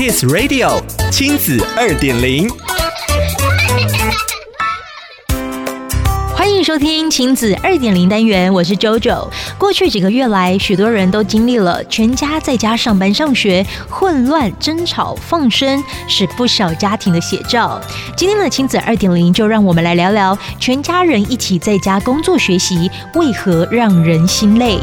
[0.00, 2.48] Kiss Radio 亲子二点零，
[6.34, 9.28] 欢迎收听亲子二点零单元，我是 JoJo。
[9.58, 17.78] 过去几个月来，许多人都经历了全家在家上班上学，混乱、争吵、放生，是不少家庭的写照。
[18.16, 24.78] 今天的亲子二点零，就让我们来聊聊全家人一起在家工作学习，为何让人心累。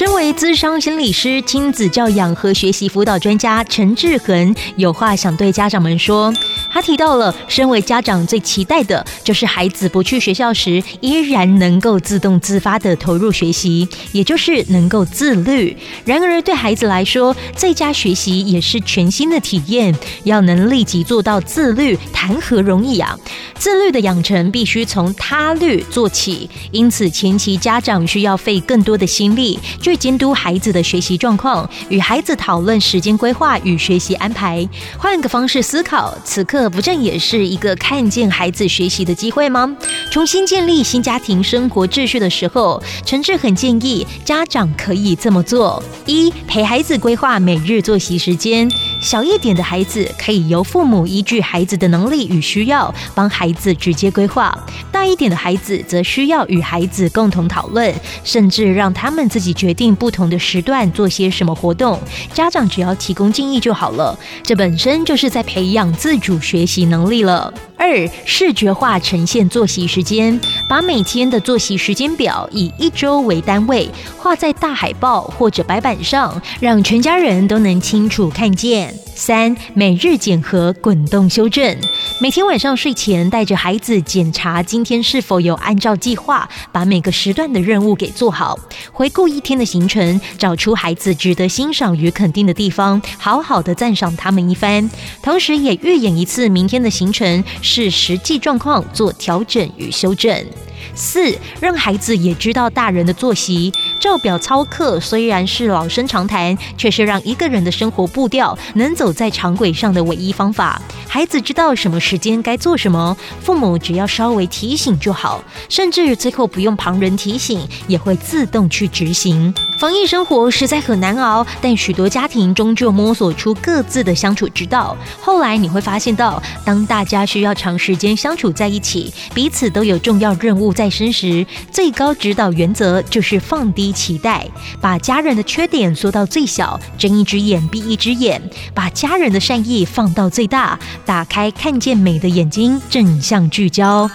[0.00, 6.32] 身为资商心理师、亲子教养和学习辅导专家陈志恒有话想对家长们说。
[6.72, 15.76] 他提到了，身为家长最期待的就是孩子不去学校时，依然能够自动自发地投入学习，也就是能够自律。
[16.04, 19.92] 然而，对孩子来说，在家学习也是全新的体验，
[20.22, 23.18] 要能立即做到自律，谈何容易啊！
[23.58, 34.66] 自律的养成必须从他律做起，因此前期家长需要费更多的心力去监督孩子的学习状况，与孩子讨论时间规划与学习安排。
[34.96, 36.59] 换个方式思考，此刻。
[36.60, 39.74] 这不正也是一个看见孩子学习的机会吗？
[40.10, 48.70] 重新建立新家庭生活秩序的时候，陈志很建议家长可以这么做：一、陪孩子规划每日作息时间。
[49.00, 54.52] 小一点的孩子可以由父母依据孩子的能力与需要，帮孩子直接规划；
[54.92, 57.92] 大一点的孩子则需要与孩子共同讨论，
[58.22, 61.98] 甚至让他们自己决定不同的时段做些什么活动。
[62.34, 67.52] 家长只要提供建议就好了，这本身就是在培养自主学习能力了。
[67.80, 70.38] 二、视觉化呈现作息时间，
[70.68, 73.88] 把每天的作息时间表以一周为单位
[74.18, 78.94] 画在大海报或者白板上，让全家人都能清楚看见。
[79.14, 81.76] 三、每日检核滚动修正，
[82.20, 88.58] 每天晚上睡前带着孩子检查今天是否有按照计划把每个时段的任务给做好，
[88.92, 94.90] 回顾一天的行程，找出孩子值得欣赏与肯定的地方，好好的赞赏他们一番，
[95.22, 100.44] 同时也预演一次明天的行程，是实际状况做调整与修正。
[100.92, 103.72] 四、让孩子也知道大人的作息。
[104.00, 110.80] 照表操课虽然是老生常谈，却是让一个人的生活步调能走在常轨上的唯一方法。
[111.06, 119.52] 孩子知道什么时间该做什么，父母只要稍微提醒就好，甚至最后不用旁人提醒，也会自动去执行。
[119.78, 124.96] 防疫生活实在很难熬，但许多家庭终究摸索出各自的相处之道。
[125.20, 134.46] 后来你会发现到，当大家需要长时间相处在一起，彼此都有重要任务在身时，最高指导原则就是放低期待，
[134.80, 138.40] 把家人的缺点缩到最小，睁一只眼闭一只眼，
[138.74, 144.10] 把家人的善意放到最大，打开看见美的眼睛，正向聚焦。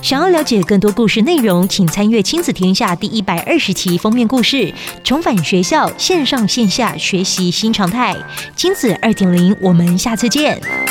[0.00, 8.16] 想要了解更多故事内容，请参阅《亲子天下》第一百二十期封面故事：重返学校，线上线下学习新常态。
[8.56, 10.87] 亲子二点零，我们下次见。